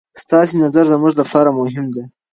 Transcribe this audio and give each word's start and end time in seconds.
ستاسې 0.23 0.53
نظر 0.63 0.83
زموږ 0.91 1.13
لپاره 1.21 1.49
مهم 1.59 1.85
دی. 1.95 2.03